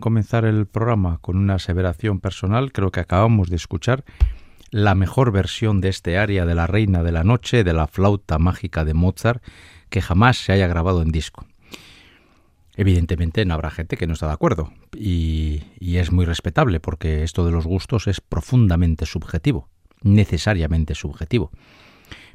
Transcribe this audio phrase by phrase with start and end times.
[0.00, 4.04] comenzar el programa con una aseveración personal, creo que acabamos de escuchar
[4.70, 8.38] la mejor versión de este área de la Reina de la Noche de la flauta
[8.38, 9.42] mágica de Mozart
[9.88, 11.46] que jamás se haya grabado en disco.
[12.74, 17.22] Evidentemente no habrá gente que no está de acuerdo y, y es muy respetable porque
[17.22, 19.68] esto de los gustos es profundamente subjetivo,
[20.02, 21.50] necesariamente subjetivo.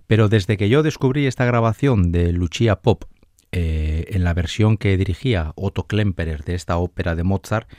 [0.08, 3.04] Pero desde que yo descubrí esta grabación de Lucia Pop
[3.52, 7.70] eh, en la versión que dirigía Otto Klemperer de esta ópera de Mozart,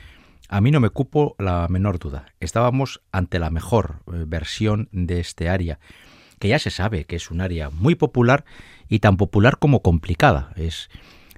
[0.49, 2.25] a mí no me cupo la menor duda.
[2.39, 5.79] Estábamos ante la mejor eh, versión de este aria,
[6.37, 8.45] que ya se sabe que es un aria muy popular
[8.87, 10.53] y tan popular como complicada.
[10.55, 10.89] Es,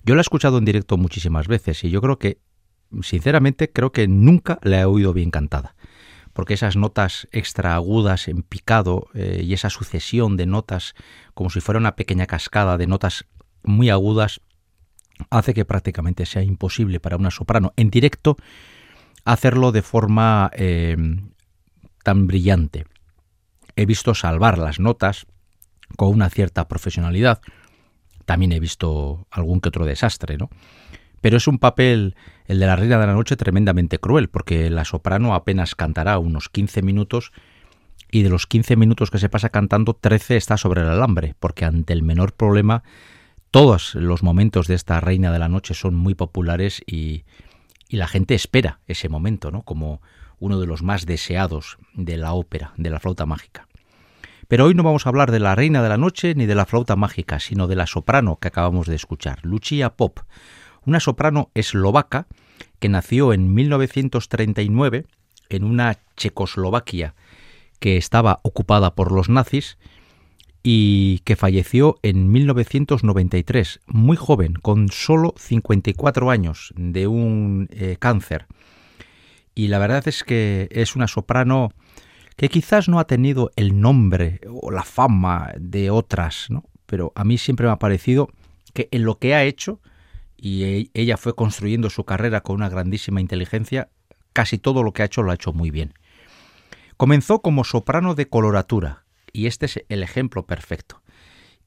[0.03, 2.39] yo la he escuchado en directo muchísimas veces y yo creo que,
[3.01, 5.75] sinceramente, creo que nunca la he oído bien cantada.
[6.33, 10.93] Porque esas notas extra agudas en picado eh, y esa sucesión de notas
[11.33, 13.25] como si fuera una pequeña cascada de notas
[13.65, 14.41] muy agudas
[15.29, 18.37] hace que prácticamente sea imposible para una soprano en directo
[19.23, 20.97] hacerlo de forma eh,
[22.03, 22.85] tan brillante.
[23.75, 25.25] He visto salvar las notas
[25.97, 27.41] con una cierta profesionalidad.
[28.25, 30.49] También he visto algún que otro desastre, ¿no?
[31.21, 32.15] Pero es un papel,
[32.45, 36.49] el de la Reina de la Noche, tremendamente cruel, porque la soprano apenas cantará unos
[36.49, 37.31] 15 minutos
[38.11, 41.65] y de los 15 minutos que se pasa cantando, 13 está sobre el alambre, porque
[41.65, 42.83] ante el menor problema
[43.55, 47.23] todos los momentos de esta Reina de la Noche son muy populares y,
[47.87, 49.61] la gente espera ese momento, ¿no?
[49.61, 50.01] Como
[50.39, 53.69] uno de los más deseados de la ópera, de la flauta mágica.
[54.49, 56.65] Pero hoy no vamos a hablar de la Reina de la Noche ni de la
[56.65, 60.19] flauta mágica, sino de la soprano que acabamos de escuchar, Lucia Pop,
[60.85, 62.27] una soprano eslovaca
[62.79, 65.05] que nació en 1939
[65.47, 67.15] en una Checoslovaquia
[67.79, 69.77] que estaba ocupada por los nazis
[70.67, 78.47] y que falleció en 1993, muy joven, con solo 54 años de un eh, cáncer.
[79.53, 81.69] Y la verdad es que es una soprano
[82.35, 86.63] que quizás no ha tenido el nombre o la fama de otras, ¿no?
[86.87, 88.29] pero a mí siempre me ha parecido
[88.73, 89.81] que en lo que ha hecho,
[90.35, 93.89] y e, ella fue construyendo su carrera con una grandísima inteligencia,
[94.33, 95.93] casi todo lo que ha hecho lo ha hecho muy bien.
[96.97, 99.04] Comenzó como soprano de coloratura,
[99.35, 101.01] y este es el ejemplo perfecto.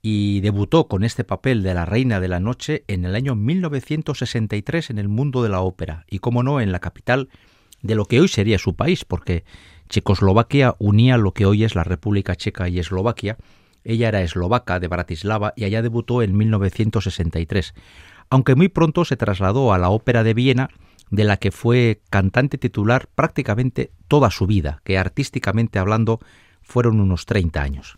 [0.01, 4.91] Y debutó con este papel de la Reina de la Noche en el año 1963
[4.91, 7.29] en el mundo de la ópera, y como no, en la capital
[7.83, 9.45] de lo que hoy sería su país, porque
[9.89, 13.37] Checoslovaquia unía lo que hoy es la República Checa y Eslovaquia.
[13.85, 17.75] Ella era eslovaca de Bratislava y allá debutó en 1963,
[18.31, 20.69] aunque muy pronto se trasladó a la Ópera de Viena,
[21.11, 26.21] de la que fue cantante titular prácticamente toda su vida, que artísticamente hablando
[26.69, 27.97] fueron unos 30 años.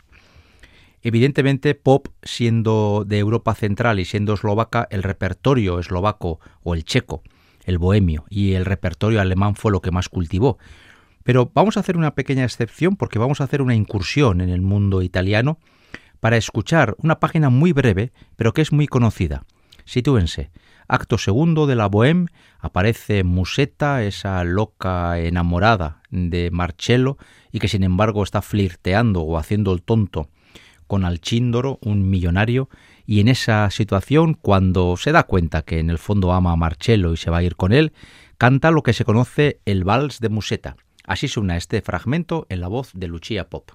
[1.02, 7.22] Evidentemente, Pop, siendo de Europa Central y siendo eslovaca, el repertorio eslovaco o el checo,
[7.64, 10.58] el bohemio y el repertorio alemán fue lo que más cultivó.
[11.24, 14.60] Pero vamos a hacer una pequeña excepción porque vamos a hacer una incursión en el
[14.60, 15.58] mundo italiano
[16.20, 19.44] para escuchar una página muy breve, pero que es muy conocida.
[19.84, 20.50] Sitúense.
[20.92, 22.26] Acto segundo de la Bohème
[22.58, 27.16] aparece Musetta, esa loca enamorada de Marcello,
[27.52, 30.30] y que sin embargo está flirteando o haciendo el tonto
[30.88, 32.68] con Alchíndoro, un millonario,
[33.06, 37.12] y en esa situación, cuando se da cuenta que en el fondo ama a Marcello
[37.12, 37.92] y se va a ir con él,
[38.36, 40.74] canta lo que se conoce el vals de Musetta.
[41.06, 43.70] Así suena este fragmento en la voz de Lucia Pop.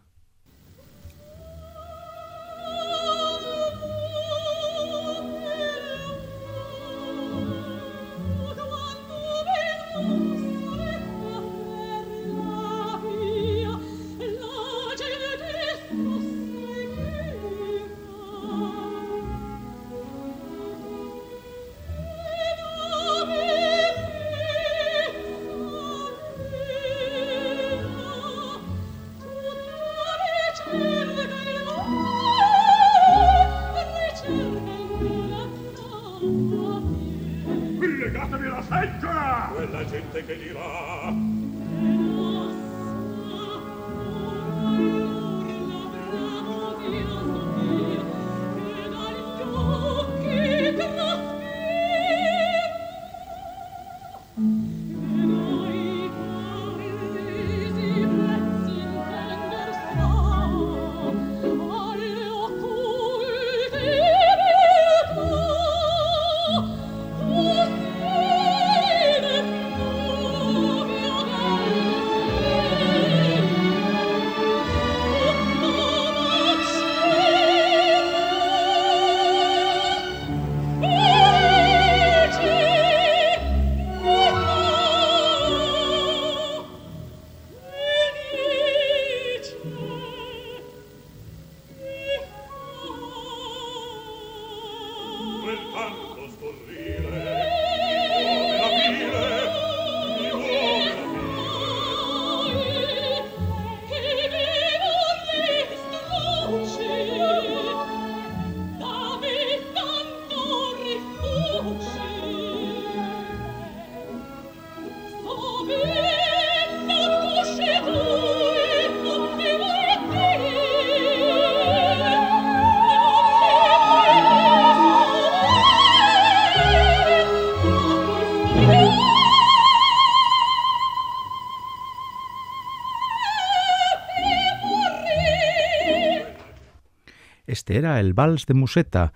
[137.76, 139.14] Era el Vals de Musetta,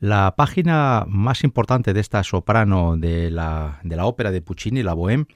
[0.00, 4.94] la página más importante de esta soprano de la, de la ópera de Puccini, la
[4.94, 5.26] Bohème,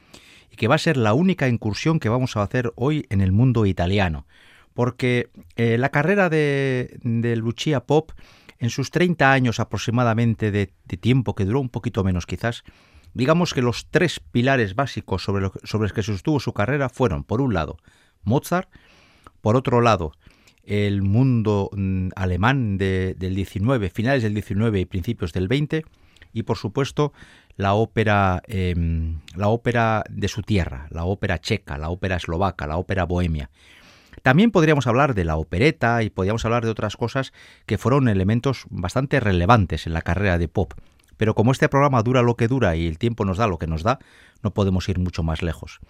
[0.50, 3.32] y que va a ser la única incursión que vamos a hacer hoy en el
[3.32, 4.26] mundo italiano.
[4.74, 8.12] Porque eh, la carrera de, de Lucia Pop,
[8.58, 10.66] en sus 30 años aproximadamente de,
[11.00, 12.64] tiempo, que duró un poquito menos quizás,
[13.14, 17.40] digamos que los tres pilares básicos sobre, sobre los que sostuvo su carrera fueron, por
[17.40, 17.78] un lado,
[18.22, 18.68] Mozart,
[19.40, 20.12] por otro lado,
[20.68, 25.84] el mundo mm, alemán del 19, finales del 19 y principios del 20,
[26.34, 27.14] y por supuesto
[27.56, 32.76] la ópera, em, la ópera de su tierra, la ópera checa, la ópera eslovaca, la
[32.76, 33.50] ópera bohemia.
[34.22, 37.32] También podríamos hablar de la opereta y podríamos hablar de otras cosas
[37.64, 40.74] que fueron elementos bastante relevantes en la carrera de Pop.
[41.16, 43.66] Pero como este programa dura lo que dura y el tiempo nos da lo que
[43.66, 43.98] nos da,
[44.42, 45.80] no podemos ir mucho más lejos.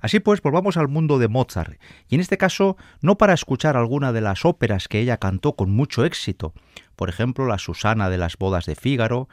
[0.00, 4.12] Así pues, volvamos al mundo de Mozart, y en este caso no para escuchar alguna
[4.12, 6.52] de las óperas que ella cantó con mucho éxito,
[6.96, 9.28] por ejemplo la Susana de las bodas de Fígaro,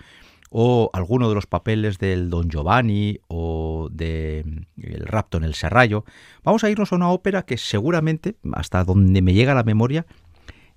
[0.56, 5.56] o alguno de los papeles del Don Giovanni o de mm, El rapto en el
[5.56, 6.06] serrallo,
[6.44, 10.06] vamos a irnos a una ópera que seguramente, hasta donde me llega la memoria,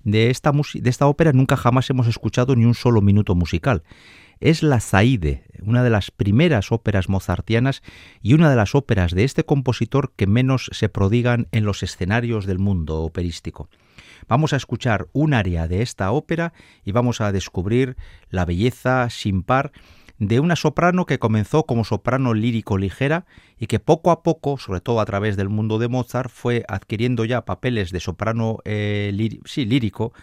[0.07, 3.83] de esta, de esta ópera nunca jamás hemos escuchado ni un solo minuto musical
[4.39, 7.81] es la Zaide, una de las primeras óperas mozartianas
[8.21, 12.45] y una de las óperas de este compositor que menos se prodigan en los escenarios
[12.45, 13.69] del mundo operístico.
[14.27, 16.53] Vamos a escuchar un aria de esta ópera
[16.85, 17.97] y vamos a descubrir
[18.29, 19.71] la belleza sin par
[20.19, 23.25] de una soprano que comenzó como soprano lírico ligera
[23.57, 27.25] y que poco a poco, sobre todo a través del mundo de Mozart, fue adquiriendo
[27.25, 30.13] ya papeles de soprano eh, lírico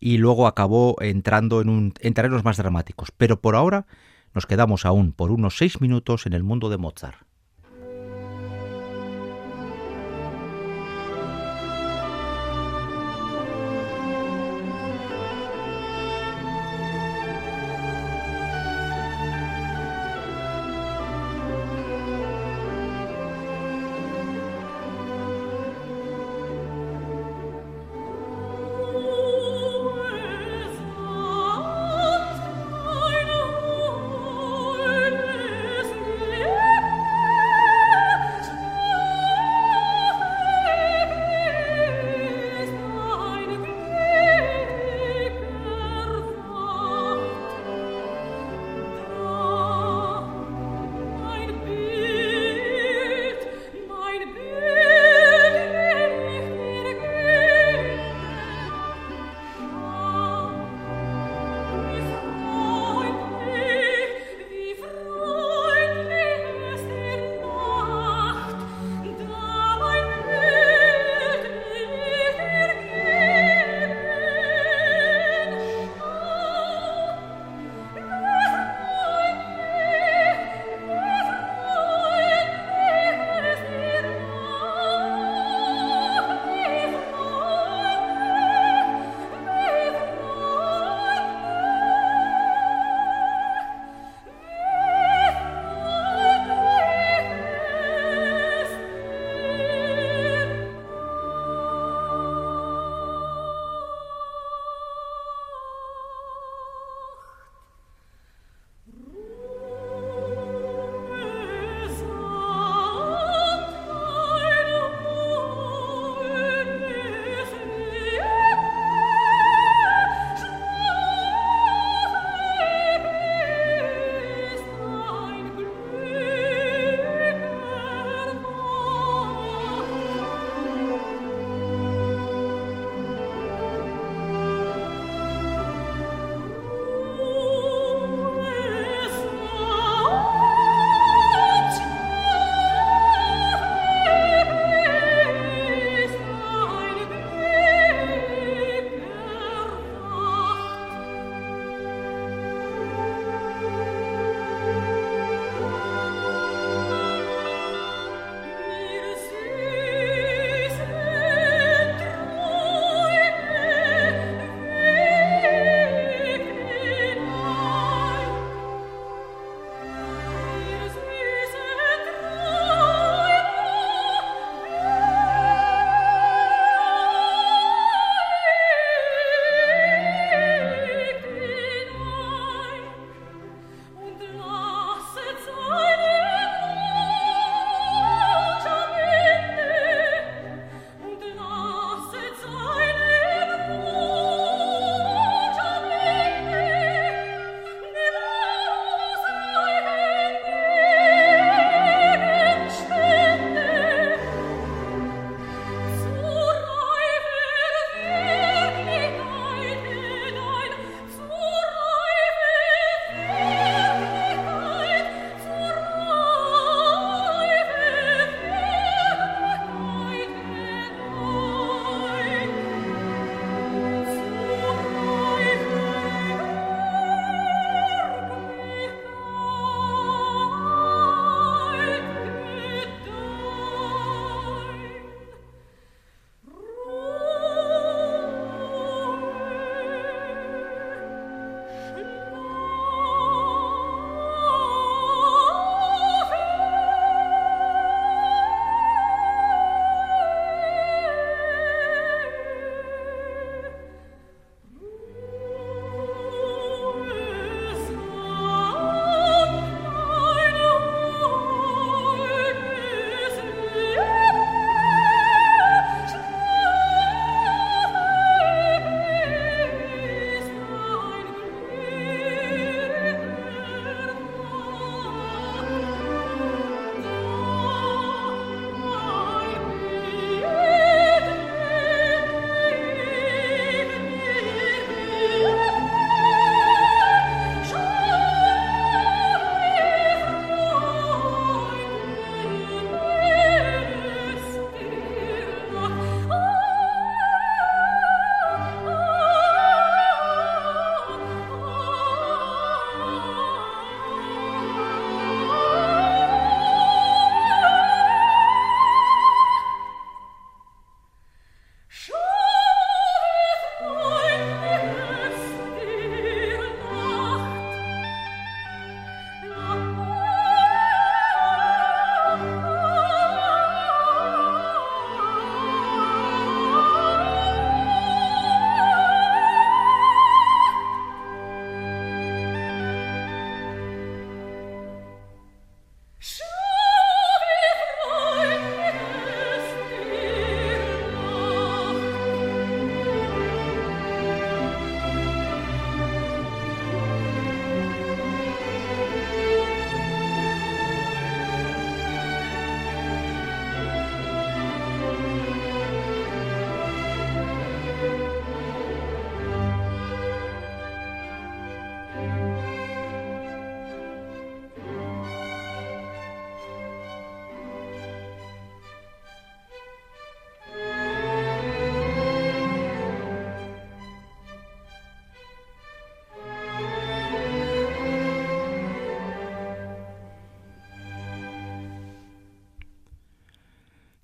[0.00, 3.10] y luego acabó entrando en, un, en terrenos más dramáticos.
[3.16, 3.86] Pero por ahora
[4.34, 7.27] nos quedamos aún por unos seis minutos en el mundo de Mozart.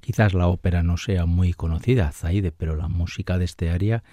[0.04, 4.04] Quizás la ópera no sea muy conocida, Zaide, pero la música de este área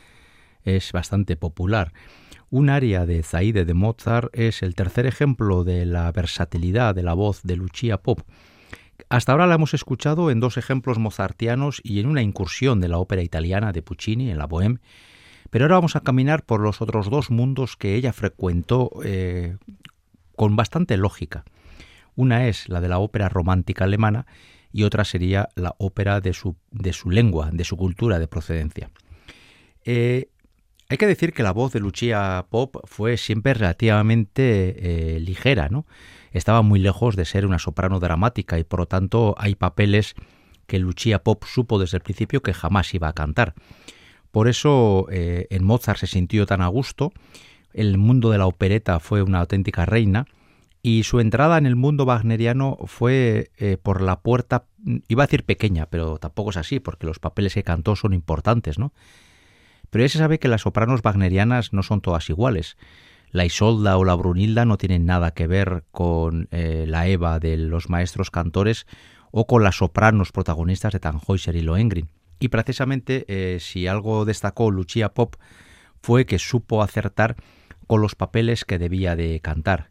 [0.64, 1.92] es bastante popular.
[2.50, 7.14] Un área de Zaide de Mozart es el tercer ejemplo de la versatilidad de la
[7.14, 8.22] voz de Lucia Pop.
[9.10, 12.98] Hasta ahora la hemos escuchado en dos ejemplos mozartianos y en una incursión de la
[12.98, 14.80] ópera italiana de Puccini en la Bohème,
[15.50, 19.58] pero ahora vamos a caminar por los otros dos mundos que ella frecuentó eh,
[20.38, 21.44] con bastante lógica.
[22.16, 24.26] Una es la de la ópera romántica alemana
[24.72, 28.90] y otra sería la ópera de su, de su lengua, de su cultura de procedencia.
[29.84, 30.30] Eh,
[30.90, 35.86] hay que decir que la voz de Lucia Pop fue siempre relativamente eh, ligera, ¿no?
[36.32, 40.16] Estaba muy lejos de ser una soprano dramática y por lo tanto hay papeles
[40.68, 43.54] que Lucia Pop supo desde el principio que jamás iba a cantar.
[44.32, 47.12] Por eso eh, en Mozart se sintió tan a gusto,
[47.74, 50.26] el mundo de la opereta fue una auténtica reina,
[50.84, 54.66] y su entrada en el mundo wagneriano fue eh, por la puerta,
[55.08, 58.80] iba a decir pequeña, pero tampoco es así, porque los papeles que cantó son importantes,
[58.80, 58.94] ¿no?
[59.92, 62.78] Pero ya se sabe que las sopranos wagnerianas no son todas iguales.
[63.30, 67.58] La Isolda o la Brunilda no tienen nada que ver con eh, la Eva de
[67.58, 68.88] los maestros cantores
[69.32, 72.10] o con las sopranos protagonistas de Tannhäuser y Lohengrin.
[72.40, 75.36] Y precisamente eh, si algo destacó Lucia Pop
[76.02, 77.36] fue que supo acertar
[77.86, 79.91] con los papeles que debía de cantar.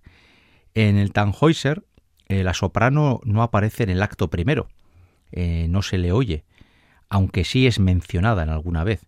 [0.74, 1.84] En el Tannhäuser,
[2.28, 4.68] eh, la soprano no aparece en el acto primero,
[5.32, 6.44] eh, no se le oye,
[7.08, 9.06] aunque sí es mencionada en alguna vez.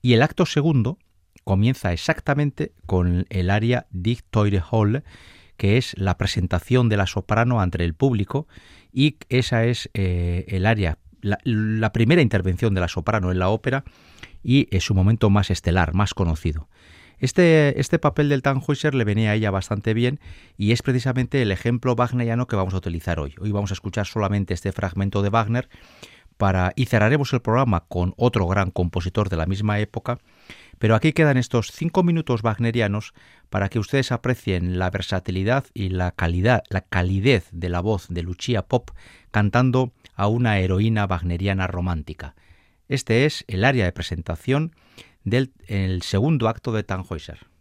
[0.00, 0.98] Y el acto segundo
[1.44, 3.86] comienza exactamente con el aria
[4.30, 5.04] Teure Hall,
[5.56, 8.48] que es la presentación de la soprano ante el público,
[8.92, 13.84] y esa es eh, el aria, la, primera intervención de la soprano en la ópera
[14.42, 16.68] y es su momento más estelar, más conocido.
[17.22, 20.18] Este, este papel del Tannhäuser le venía a ella bastante bien
[20.58, 23.36] y es precisamente el ejemplo wagneriano que vamos a utilizar hoy.
[23.40, 25.68] Hoy vamos a escuchar solamente este fragmento de Wagner
[26.36, 30.18] para, y cerraremos el programa con otro gran compositor de la misma época,
[30.80, 33.14] pero aquí quedan estos cinco minutos wagnerianos
[33.50, 38.24] para que ustedes aprecien la versatilidad y la calidad, la calidez de la voz de
[38.24, 38.90] Lucia Pop
[39.30, 42.34] cantando a una heroína wagneriana romántica.
[42.88, 44.72] Este es el área de presentación
[45.24, 47.51] del el segundo acto de Tannhäuser.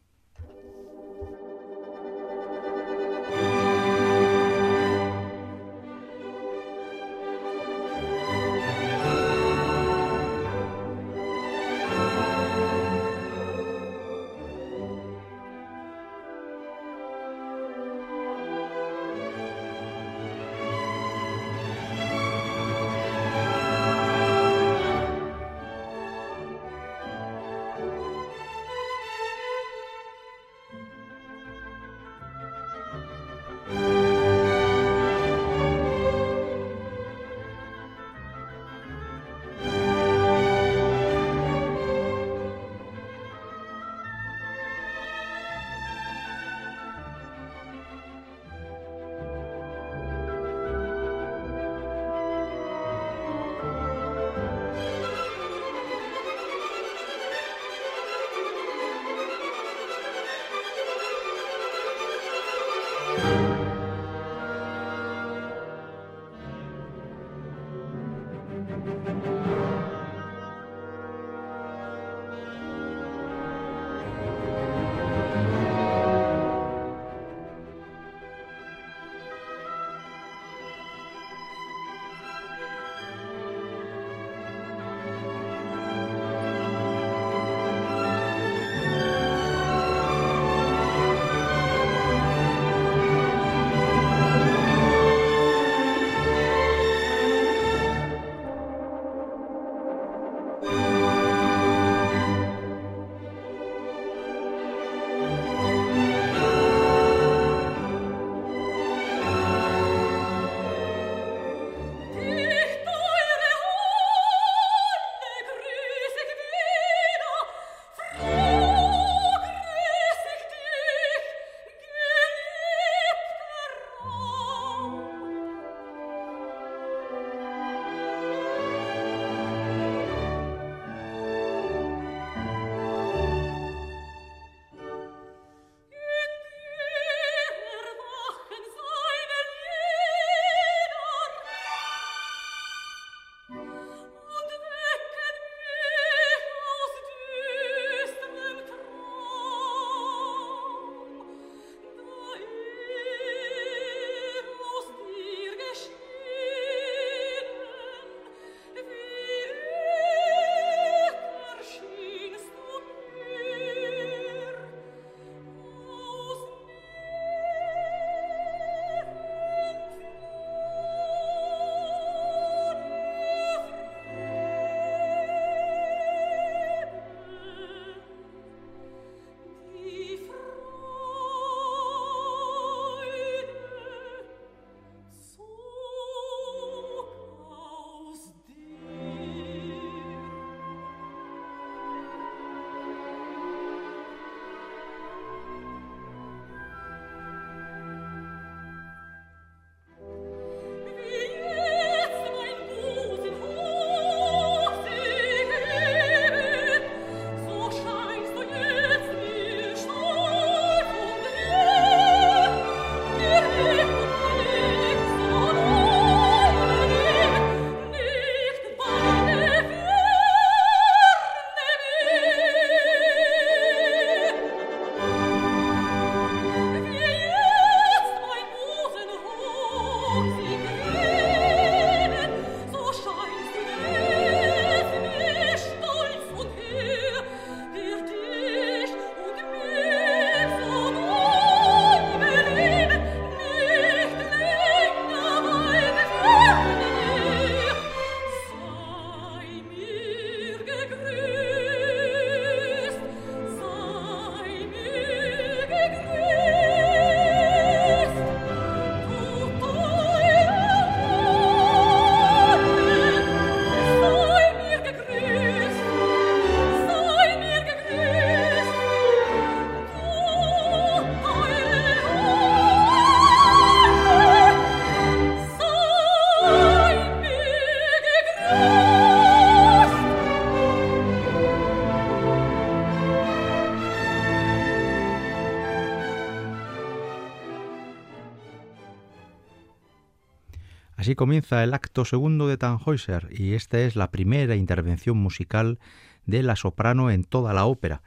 [291.15, 295.79] Comienza el acto segundo de Tannhäuser y esta es la primera intervención musical
[296.25, 298.01] de la soprano en toda la ópera.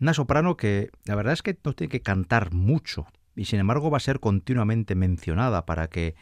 [0.00, 3.90] Una soprano que la verdad es que no tiene que cantar mucho y sin embargo
[3.90, 6.14] va a ser continuamente mencionada para que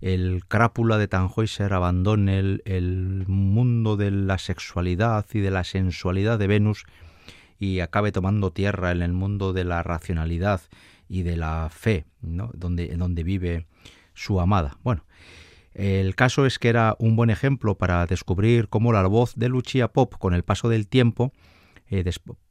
[0.00, 6.38] el crápula de Tannhäuser abandone el, el mundo de la sexualidad y de la sensualidad
[6.38, 6.84] de Venus
[7.58, 10.62] y acabe tomando tierra en el mundo de la racionalidad
[11.08, 12.50] y de la fe, ¿no?
[12.54, 13.66] donde, donde vive
[14.14, 14.78] su amada.
[14.82, 15.04] Bueno,
[15.74, 19.88] el caso es que era un buen ejemplo para descubrir cómo la voz de Lucia
[19.88, 21.32] Pop, con el paso del tiempo,
[21.90, 22.04] eh,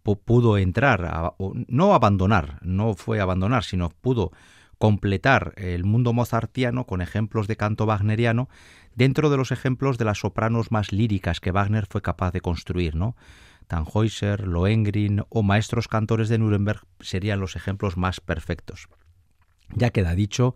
[0.03, 1.33] pudo entrar,
[1.67, 4.31] no abandonar, no fue abandonar, sino pudo
[4.77, 8.49] completar el mundo mozartiano con ejemplos de canto wagneriano
[8.95, 12.95] dentro de los ejemplos de las sopranos más líricas que Wagner fue capaz de construir,
[12.95, 13.15] ¿no?
[13.67, 18.89] Tannhäuser, Lohengrin o maestros cantores de Nuremberg serían los ejemplos más perfectos.
[19.69, 20.55] Ya queda dicho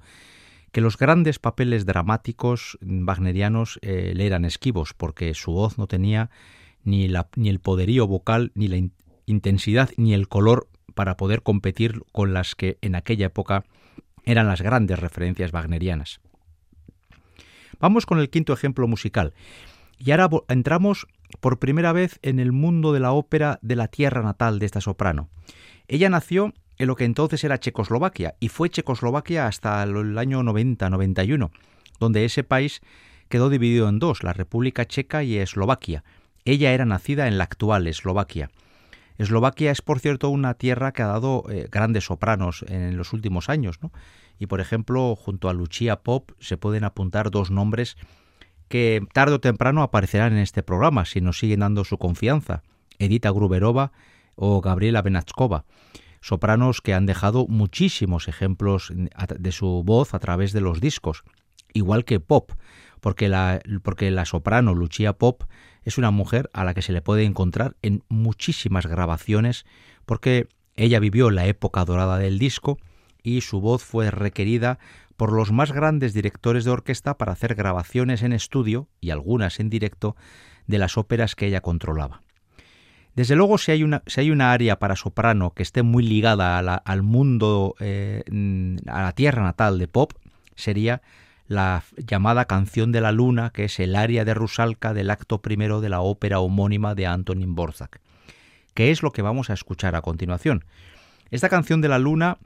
[0.72, 6.30] que los grandes papeles dramáticos wagnerianos eh, le eran esquivos, porque su voz no tenía
[6.84, 8.88] ni, la, ni el poderío vocal, ni la
[9.26, 13.66] intensidad, ni el color para poder competir con las que en aquella época
[14.26, 16.20] eran las grandes referencias wagnerianas.
[17.80, 19.34] Vamos con el quinto ejemplo musical.
[20.00, 21.08] Y ahora entramos
[21.40, 24.82] por primera vez en el mundo de la ópera de la tierra natal de esta
[24.82, 25.30] soprano.
[25.88, 31.52] Ella nació en lo que entonces era Checoslovaquia y fue Checoslovaquia hasta el año 90-91,
[32.00, 32.82] donde ese país
[33.30, 36.04] quedó dividido en dos, la República Checa y Eslovaquia.
[36.46, 38.50] Ella era nacida en la actual Eslovaquia.
[39.18, 43.50] Eslovaquia es, por cierto, una tierra que ha dado eh, grandes sopranos en los últimos
[43.50, 43.92] años, ¿no?
[44.40, 47.98] Y, por ejemplo, junto a Lucia Pop se pueden apuntar dos nombres
[48.68, 52.62] que tarde o temprano aparecerán en este programa si nos siguen dando su confianza,
[53.00, 53.92] Edita Gruberova
[54.36, 55.66] o Gabriela Benachkova,
[56.28, 61.24] sopranos que han dejado muchísimos ejemplos de su voz a través de los discos,
[61.72, 62.52] igual que Pop,
[63.00, 65.44] porque la, porque la soprano Lucia Pop
[65.84, 69.66] es una mujer a la que se le puede encontrar en muchísimas grabaciones,
[70.06, 72.78] porque ella vivió la época dorada del disco
[73.24, 74.80] y su voz fue requerida
[75.16, 79.70] por los más grandes directores de orquesta para hacer grabaciones en estudio y algunas en
[79.70, 80.18] directo
[80.66, 82.22] de las óperas que ella controlaba.
[83.18, 86.60] Desde luego, si hay una, si hay una área para soprano que esté muy ligada
[86.60, 88.24] al mundo, eh,
[88.86, 90.14] a la tierra natal de Pop,
[90.56, 91.02] sería
[91.48, 95.82] la llamada Canción de la Luna, que es el área de Rusalka del acto primero
[95.82, 98.02] de la ópera homónima de Antonin Borzak,
[98.76, 100.64] que es lo que vamos a escuchar a continuación.
[101.32, 102.38] Esta canción de la Luna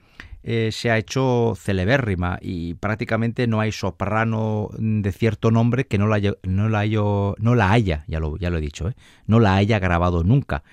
[0.44, 6.08] eh, se ha hecho celebérrima y prácticamente no hay soprano de cierto nombre que no
[6.08, 8.96] la, no la, no la haya, ya lo, ya lo he dicho, ¿eh?
[9.28, 10.64] no la haya grabado nunca.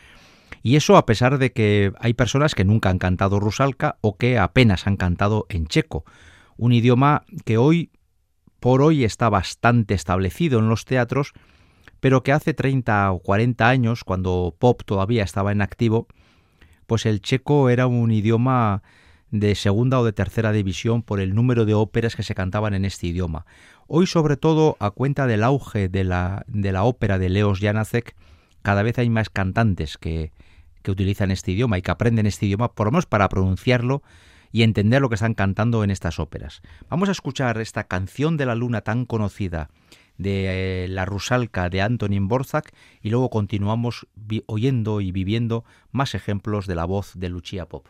[0.62, 4.38] Y eso a pesar de que hay personas que nunca han cantado rusalka o que
[4.38, 6.04] apenas han cantado en checo,
[6.56, 7.90] un idioma que hoy
[8.61, 11.32] por hoy está bastante establecido en los teatros,
[12.00, 16.08] pero que hace 30 o 40 años, cuando Pop todavía estaba en activo,
[16.87, 18.82] pues el checo era un idioma
[19.30, 22.84] de segunda o de tercera división por el número de óperas que se cantaban en
[22.84, 23.46] este idioma.
[23.86, 28.16] Hoy, sobre todo, a cuenta del auge de la, de la ópera de Leos Janacek,
[28.62, 30.32] cada vez hay más cantantes que,
[30.82, 34.02] que utilizan este idioma y que aprenden este idioma, por lo menos para pronunciarlo
[34.50, 36.62] y entender lo que están cantando en estas óperas.
[36.88, 39.68] Vamos a escuchar esta canción de la luna tan conocida
[40.16, 44.06] de eh, la Rusalka de Antonin Borzak y luego continuamos
[44.46, 47.86] oyendo y viviendo más ejemplos de la voz de Lucia Pop.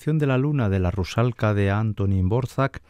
[0.00, 2.80] De la luna de la Rusalka de Antonin Borzak,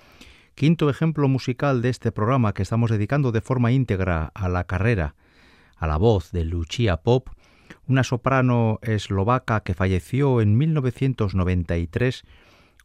[0.54, 5.16] quinto ejemplo musical de este programa que estamos dedicando de forma íntegra a la carrera,
[5.76, 7.28] a la voz de Lucia Pop,
[7.88, 12.22] una soprano eslovaca que falleció en 1993,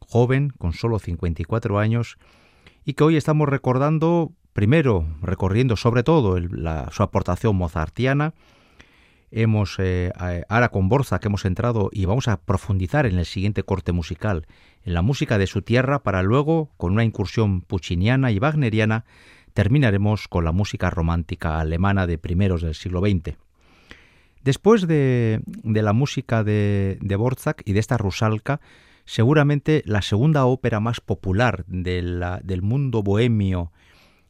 [0.00, 2.18] joven, con solo 54 años,
[2.84, 6.36] y que hoy estamos recordando, primero, recorriendo sobre todo
[6.90, 8.34] su aportación mozartiana,
[9.36, 10.12] hemos eh,
[10.48, 14.46] ahora con Borza que hemos entrado y vamos a profundizar en el siguiente corte musical,
[14.84, 19.04] en la música de su tierra, para luego, con una incursión pucciniana y wagneriana,
[19.52, 23.36] terminaremos con la música romántica alemana de primeros del siglo XX.
[24.42, 28.60] Después de, la música de, de y de esta Rusalka,
[29.04, 33.72] seguramente la segunda ópera más popular del mundo bohemio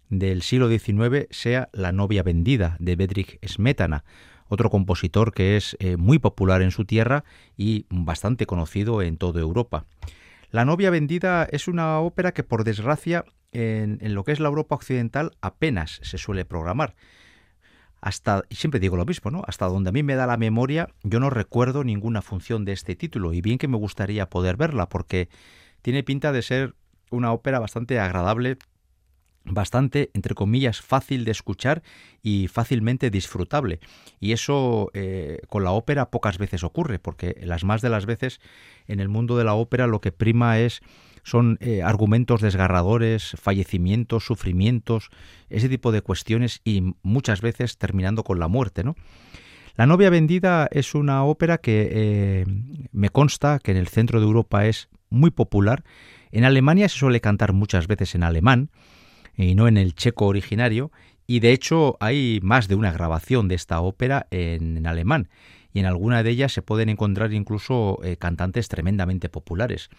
[0.09, 4.05] del siglo XIX sea La novia vendida de Bedrich Smetana,
[4.49, 7.25] otro compositor que es eh, muy popular en su tierra
[7.57, 9.87] y bastante conocido en toda Europa.
[10.51, 14.75] La novia vendida es una ópera que por desgracia en, lo que es la Europa
[14.75, 16.95] occidental apenas se suele programar.
[18.01, 19.43] Hasta, y siempre digo lo mismo, ¿no?
[19.47, 22.95] Hasta donde a mí me da la memoria, yo no recuerdo ninguna función de este
[22.95, 25.29] título, y bien que me gustaría poder verla, porque
[25.83, 26.75] tiene pinta de ser
[27.11, 28.59] una ópera bastante agradable
[29.47, 31.83] bastante, entre comillas, fácil de escuchar
[32.23, 33.81] y fácilmente disfrutable.
[34.21, 38.41] Y eso eh, con la ópera pocas veces ocurre, porque las más de las veces
[38.87, 40.81] en el mundo de la ópera lo que prima es
[41.23, 45.11] son eh, argumentos desgarradores, fallecimientos, sufrimientos,
[45.51, 48.95] ese tipo de cuestiones y muchas veces terminando con la muerte, ¿no?
[49.77, 52.47] La novia vendida es una ópera que eh,
[52.93, 55.85] me consta que en el centro de Europa es muy popular.
[56.31, 58.71] En Alemania se suele cantar muchas veces en alemán,
[59.37, 60.91] y no en el checo originario,
[61.27, 65.29] y de hecho hay más de una grabación de esta ópera en, alemán,
[65.73, 69.91] y en alguna de ellas se pueden encontrar incluso eh, cantantes tremendamente populares.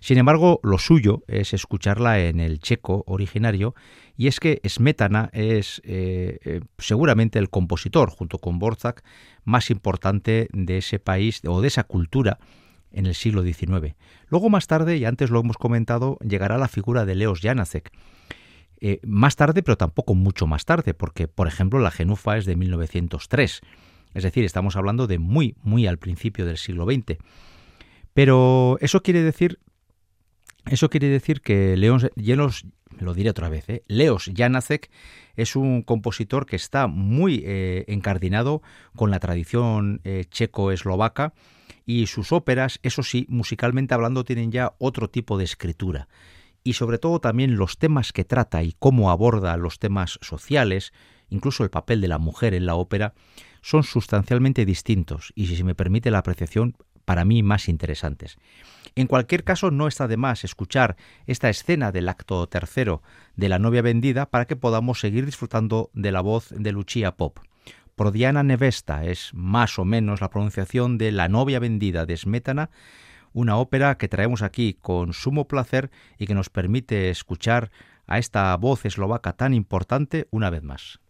[0.00, 3.76] Sin embargo, lo suyo es escucharla en el checo originario,
[4.16, 9.04] y es que Smetana es eh, eh, seguramente el compositor, junto con Borzak,
[9.44, 12.40] más importante de ese país o de esa cultura
[12.90, 13.94] en el siglo XIX.
[14.28, 17.92] Luego más tarde, y antes lo hemos comentado, llegará la figura de Leos Janacek,
[18.84, 22.56] eh, más tarde, pero tampoco mucho más tarde, porque, por ejemplo, la Genufa es de
[22.56, 23.60] 1903.
[24.12, 27.18] Es decir, estamos hablando de muy, muy al principio del siglo XX.
[28.12, 29.60] Pero eso quiere decir,
[30.66, 32.00] eso quiere decir que León,
[32.98, 33.84] lo diré otra vez, ¿eh?
[33.86, 34.90] Leos Janacek
[35.36, 38.62] es un compositor que está muy eh, encardinado
[38.96, 41.34] con la tradición checo-eslovaca
[41.86, 46.08] y sus óperas, eso sí, musicalmente hablando, tienen ya otro tipo de escritura.
[46.64, 50.92] Y sobre todo también los temas que trata y cómo aborda los temas sociales,
[51.28, 53.14] incluso el papel de la mujer en la ópera,
[53.62, 58.38] son sustancialmente distintos y, si se me permite la apreciación, para mí más interesantes.
[58.94, 60.96] En cualquier caso, no está de más escuchar
[61.26, 63.02] esta escena del acto tercero
[63.36, 67.38] de La novia vendida para que podamos seguir disfrutando de la voz de Lucia Pop.
[67.96, 72.70] Prodiana Nevesta es más o menos la pronunciación de La novia vendida de Smetana,
[73.32, 77.70] una ópera que traemos aquí con sumo placer y que nos permite escuchar
[78.06, 81.01] a esta voz eslovaca tan importante una vez más.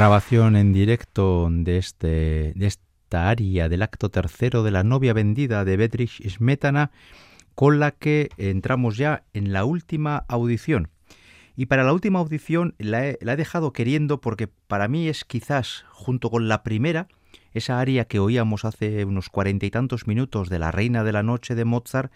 [0.00, 5.62] Grabación en directo de, este, de esta aria del acto tercero de la novia vendida
[5.66, 6.90] de Bedrich Smetana,
[7.54, 10.88] con la que entramos ya en la última audición.
[11.54, 16.30] Y para la última audición la he, dejado queriendo porque para mí es quizás, junto
[16.30, 17.06] con la primera,
[17.52, 21.22] esa aria que oíamos hace unos cuarenta y tantos minutos de La Reina de la
[21.22, 22.10] Noche de Mozart,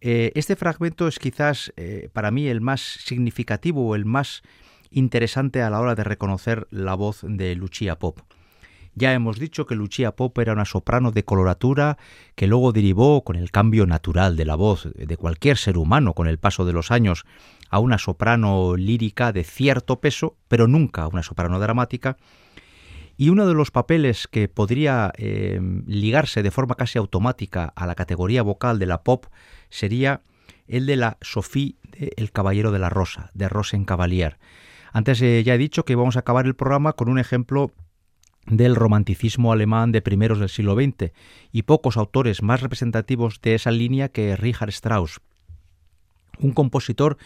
[0.00, 4.44] eh, este fragmento es quizás eh, para mí el más significativo el más
[4.90, 8.20] interesante a la hora de reconocer la voz de Lucia Pop.
[8.94, 11.98] Ya hemos dicho que Lucia Pop era una soprano de coloratura
[12.34, 16.26] que luego derivó con el cambio natural de la voz de cualquier ser humano con
[16.26, 17.24] el paso de los años
[17.70, 22.16] a una soprano lírica de cierto peso, pero nunca una soprano dramática.
[23.16, 27.94] Y uno de los papeles que podría eh, ligarse de forma casi automática a la
[27.94, 29.26] categoría vocal de la pop
[29.70, 30.22] sería
[30.66, 34.38] el de la Sophie de El Caballero de la Rosa, de Rosencavalier.
[34.92, 37.72] Antes eh, ya he dicho que vamos a acabar el programa con un ejemplo
[38.46, 41.12] del romanticismo alemán de primeros del siglo XX
[41.52, 45.20] y pocos autores más representativos de esa línea que Richard Strauss,
[46.38, 47.18] un compositor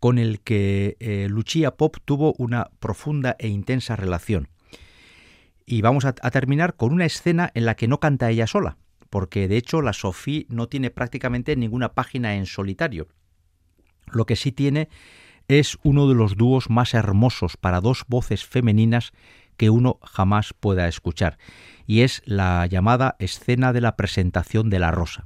[0.00, 4.48] con el que eh, Lucia Pop tuvo una profunda e intensa relación.
[5.66, 8.76] Y vamos a, terminar con una escena en la que no canta ella sola,
[9.08, 13.08] porque de hecho la Sophie no tiene prácticamente ninguna página en solitario.
[14.12, 14.90] Lo que sí tiene
[15.48, 19.12] es uno de los dúos más hermosos para dos voces femeninas
[19.56, 21.38] que uno jamás pueda escuchar,
[21.86, 25.24] y es la llamada escena de la presentación de la rosa.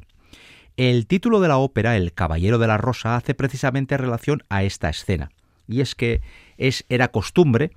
[0.77, 4.89] El título de la ópera, El Caballero de la Rosa, hace precisamente relación a esta
[4.89, 5.31] escena,
[5.67, 6.21] y es que
[6.57, 7.73] es, era costumbre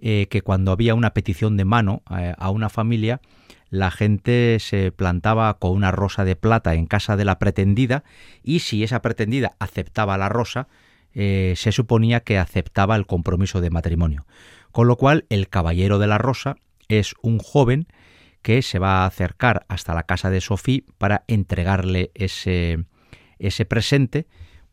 [0.00, 3.20] eh, que cuando había una petición de mano eh, a una familia,
[3.70, 8.02] la gente se plantaba con una rosa de plata en casa de la pretendida
[8.42, 10.68] y si esa pretendida aceptaba la rosa,
[11.14, 14.26] eh, se suponía que aceptaba el compromiso de matrimonio.
[14.72, 16.56] Con lo cual, el caballero de la rosa
[16.88, 17.86] es un joven
[18.42, 22.84] que se va a acercar hasta la casa de Sofía para entregarle ese,
[23.38, 24.26] ese presente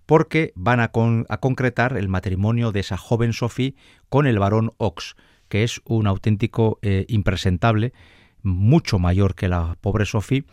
[0.05, 3.71] porque van a, concretar el matrimonio de esa joven Sofía
[4.09, 5.15] con el varón Ox,
[5.49, 7.93] que es un auténtico eh, impresentable,
[8.43, 10.43] mucho mayor que la pobre Sofía,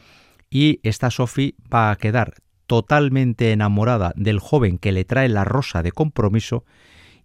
[0.48, 2.34] y esta Sofía va a quedar
[2.72, 6.64] totalmente enamorada del joven que le trae la rosa de compromiso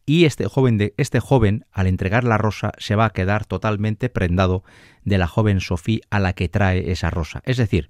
[0.05, 4.09] y este joven, de, este joven al entregar la rosa se va a quedar totalmente
[4.09, 4.65] prendado
[5.05, 7.43] de la joven Sofía a la que trae esa rosa.
[7.45, 7.87] Es decir,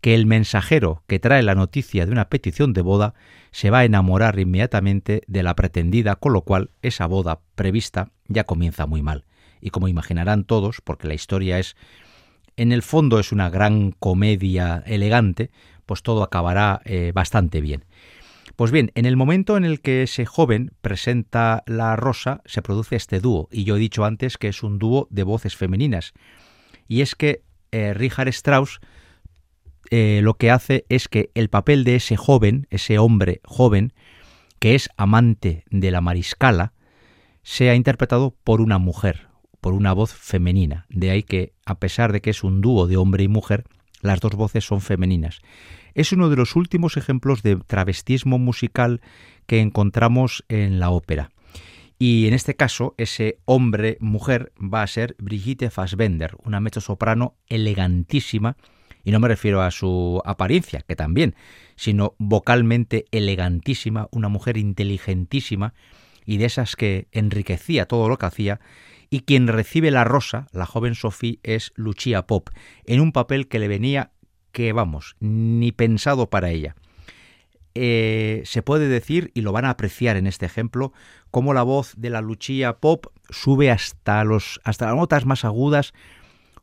[0.00, 3.14] que el mensajero que trae la noticia de una petición de boda
[3.52, 8.42] se va a enamorar inmediatamente de la pretendida, con lo cual esa boda prevista ya
[8.42, 9.26] comienza muy mal.
[9.60, 11.76] Y como imaginarán todos, porque la historia es
[12.60, 15.50] en el fondo es una gran comedia elegante,
[15.90, 17.84] pues todo acabará eh, bastante bien.
[18.54, 22.94] Pues bien, en el momento en el que ese joven presenta la rosa, se produce
[22.94, 26.12] este dúo, y yo he dicho antes que es un dúo de voces femeninas.
[26.86, 28.78] Y es que eh, Richard Strauss
[29.90, 33.92] eh, lo que hace es que el papel de ese joven, ese hombre joven,
[34.60, 36.72] que es amante de la mariscala,
[37.42, 39.26] sea interpretado por una mujer,
[39.60, 40.86] por una voz femenina.
[40.88, 43.64] De ahí que, a pesar de que es un dúo de hombre y mujer,
[44.02, 45.42] las dos voces son femeninas
[45.94, 49.00] es uno de los últimos ejemplos de travestismo musical
[49.46, 51.30] que encontramos en la ópera.
[51.98, 58.56] Y en este caso, ese hombre-mujer va a ser Brigitte Fassbender, una mezzosoprano elegantísima,
[59.04, 61.34] y no me refiero a su apariencia, que también,
[61.76, 65.74] sino vocalmente elegantísima, una mujer inteligentísima
[66.24, 68.60] y de esas que enriquecía todo lo que hacía,
[69.10, 72.48] y quien recibe la rosa, la joven Sophie, es Lucia Pop,
[72.86, 74.12] en un papel que le venía
[74.52, 76.76] que, vamos, ni pensado para ella.
[77.74, 80.92] Eh, se puede decir, y lo van a apreciar en este ejemplo,
[81.30, 85.92] cómo la voz de la Lucia Pop sube hasta, los, hasta las notas más agudas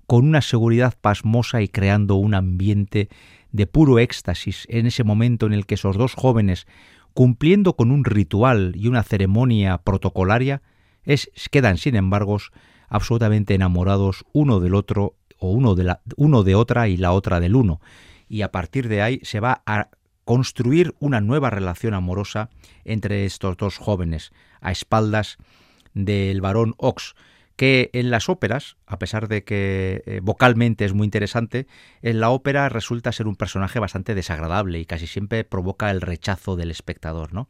[0.05, 3.09] con una seguridad pasmosa y creando un ambiente
[3.51, 6.67] de puro éxtasis en ese momento en el que esos dos jóvenes,
[7.13, 10.61] cumpliendo con un ritual y una ceremonia protocolaria,
[11.03, 12.37] es, quedan sin embargo
[12.89, 17.39] absolutamente enamorados uno del otro o uno de, la, uno de otra y la otra
[17.39, 17.81] del uno.
[18.29, 19.89] Y a partir de ahí se va a
[20.25, 22.49] construir una nueva relación amorosa
[22.83, 25.37] entre estos dos jóvenes, a espaldas
[25.93, 27.15] del varón Ox,
[27.55, 31.65] que en las óperas, a pesar de que eh, vocalmente es muy interesante,
[32.01, 36.55] en la ópera resulta ser un personaje bastante desagradable y casi siempre provoca el rechazo
[36.55, 37.49] del espectador, ¿no?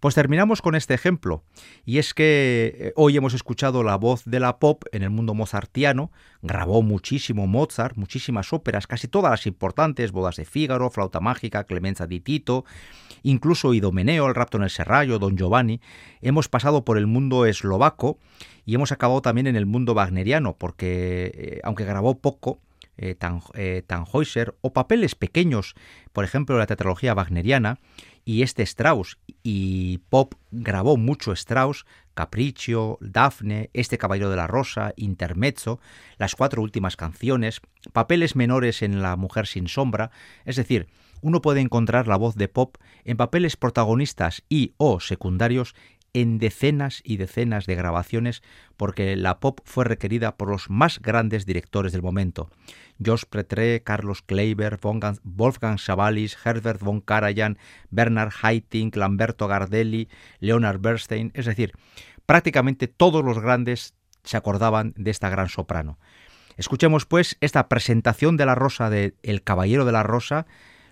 [0.00, 1.42] Pues terminamos con este ejemplo,
[1.84, 5.34] y es que eh, hoy hemos escuchado la voz de la pop en el mundo
[5.34, 11.64] mozartiano, grabó muchísimo Mozart, muchísimas óperas, casi todas las importantes, Bodas de Fígaro, Flauta Mágica,
[11.64, 12.64] Clemenza di Tito,
[13.24, 15.80] incluso Idomeneo, El rapto en el Serrallo, Don Giovanni,
[16.20, 18.18] hemos pasado por el mundo eslovaco
[18.64, 22.60] y hemos acabado también en el mundo wagneriano, porque eh, aunque grabó poco,
[22.98, 23.14] eh,
[23.86, 25.74] Tannhäuser, o papeles pequeños,
[26.12, 27.78] por ejemplo la tetralogía wagneriana,
[28.28, 29.16] y este Strauss.
[29.42, 35.80] Y Pop grabó mucho Strauss, Capriccio, Daphne, Este Caballero de la Rosa, Intermezzo,
[36.18, 37.62] las cuatro últimas canciones,
[37.94, 40.10] papeles menores en La Mujer sin Sombra,
[40.44, 40.88] es decir,
[41.22, 45.74] uno puede encontrar la voz de Pop en papeles protagonistas y o secundarios
[46.20, 48.42] en decenas y decenas de grabaciones
[48.76, 52.50] porque la pop fue requerida por los más grandes directores del momento.
[53.04, 54.80] Jos Pretré, Carlos Kleiber,
[55.22, 57.58] Wolfgang Savalis, Herbert von Karajan,
[57.90, 60.08] Bernard Haitink, Lamberto Gardelli,
[60.40, 61.72] Leonard Bernstein, es decir,
[62.26, 63.94] prácticamente todos los grandes
[64.24, 65.98] se acordaban de esta gran soprano.
[66.56, 70.46] Escuchemos pues esta presentación de la Rosa de El Caballero de la Rosa,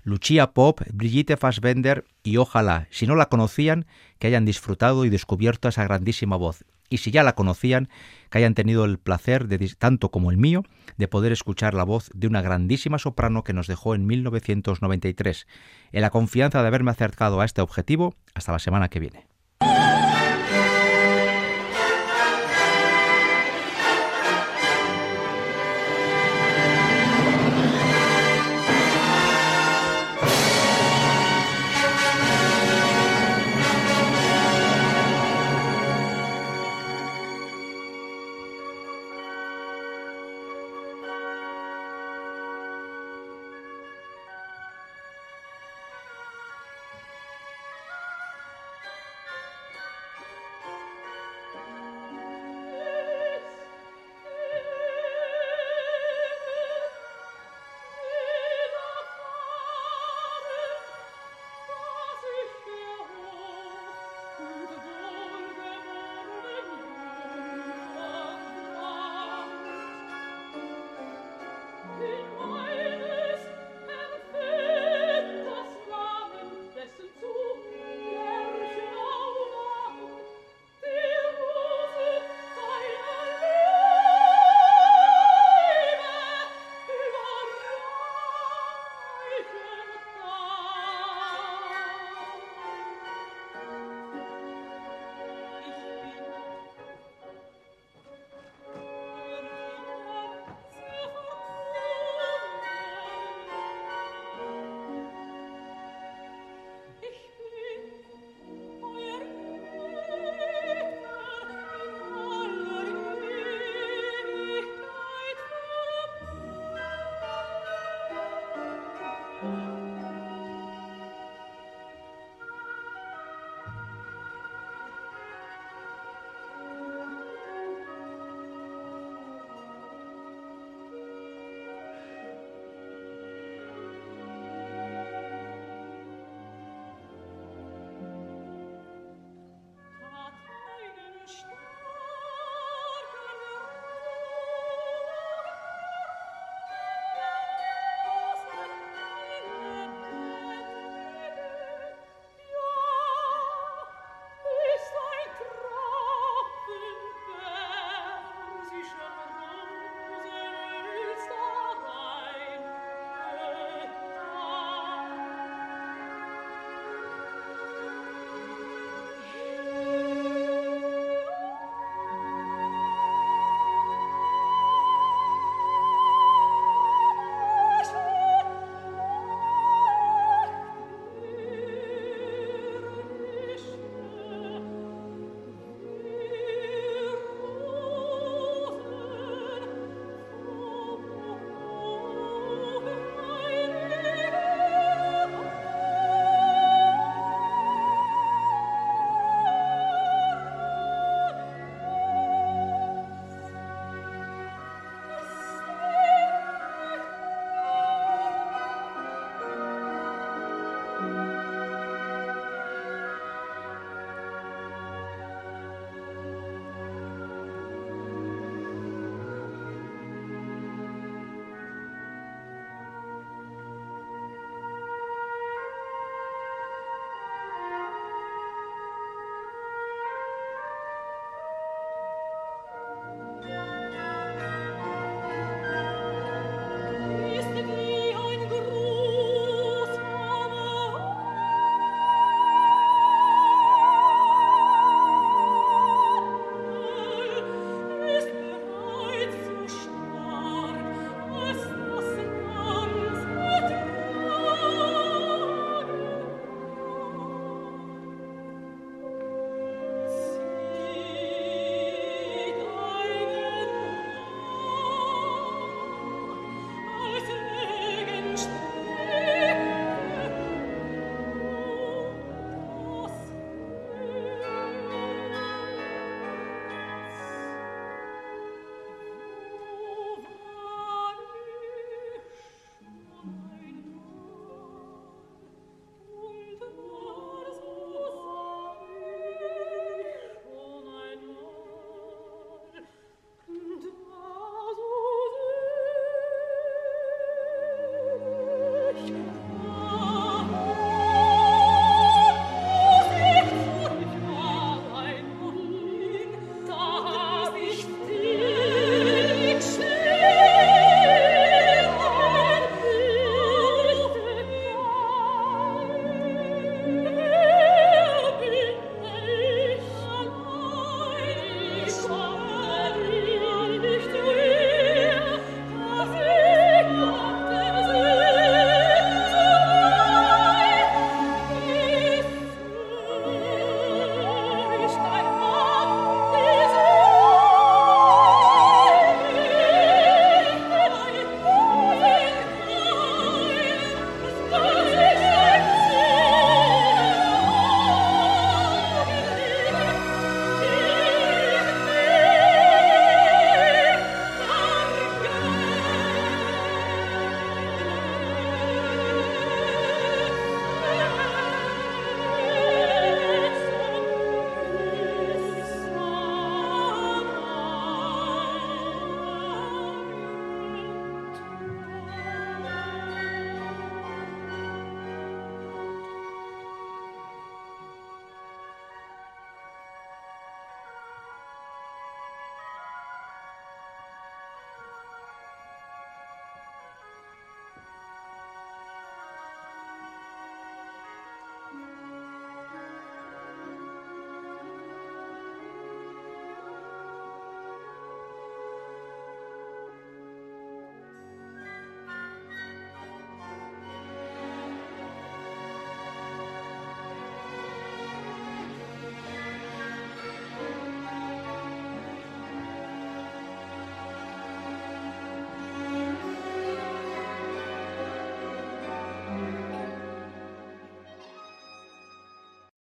[0.07, 3.87] Lucia Pop, Brigitte Fassbender y ojalá, si no la conocían,
[4.21, 6.65] que hayan disfrutado y descubierto esa grandísima voz.
[6.89, 7.89] Y si ya la conocían,
[8.31, 10.63] que hayan tenido el placer, de, tanto como el mío,
[10.97, 15.49] de poder escuchar la voz de una grandísima soprano que nos dejó en 1993.
[15.91, 19.27] En la confianza de haberme acercado a este objetivo, hasta la semana que viene.